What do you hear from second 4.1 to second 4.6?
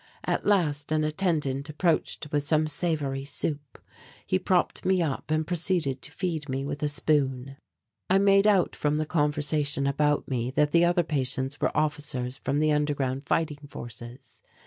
he